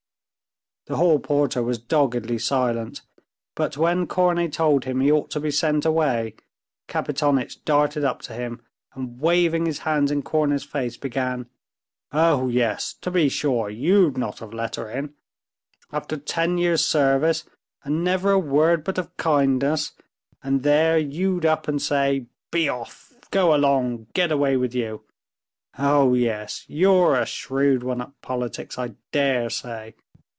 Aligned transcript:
The 0.87 0.97
hall 0.97 1.19
porter 1.19 1.61
was 1.63 1.77
doggedly 1.77 2.37
silent, 2.39 3.01
but 3.55 3.77
when 3.77 4.07
Korney 4.07 4.51
told 4.51 4.83
him 4.83 4.99
he 4.99 5.11
ought 5.11 5.29
to 5.29 5.39
be 5.39 5.51
sent 5.51 5.85
away, 5.85 6.33
Kapitonitch 6.89 7.63
darted 7.65 8.03
up 8.03 8.19
to 8.23 8.33
him, 8.33 8.61
and 8.95 9.21
waving 9.21 9.67
his 9.67 9.79
hands 9.79 10.09
in 10.11 10.23
Korney's 10.23 10.63
face, 10.65 10.97
began: 10.97 11.45
"Oh 12.11 12.49
yes, 12.49 12.93
to 13.01 13.11
be 13.11 13.29
sure 13.29 13.69
you'd 13.69 14.17
not 14.17 14.39
have 14.39 14.53
let 14.53 14.75
her 14.77 14.89
in! 14.89 15.13
After 15.93 16.17
ten 16.17 16.57
years' 16.57 16.83
service, 16.83 17.43
and 17.83 18.03
never 18.03 18.31
a 18.31 18.39
word 18.39 18.83
but 18.83 18.97
of 18.97 19.15
kindness, 19.17 19.91
and 20.43 20.63
there 20.63 20.97
you'd 20.97 21.45
up 21.45 21.67
and 21.69 21.79
say, 21.79 22.25
'Be 22.49 22.67
off, 22.69 23.13
go 23.29 23.53
along, 23.55 24.07
get 24.15 24.31
away 24.31 24.57
with 24.57 24.73
you!' 24.73 25.03
Oh 25.77 26.15
yes, 26.15 26.65
you're 26.67 27.15
a 27.17 27.27
shrewd 27.27 27.81
one 27.83 28.01
at 28.01 28.19
politics, 28.23 28.79
I 28.79 28.95
dare 29.13 29.49
say! 29.51 29.93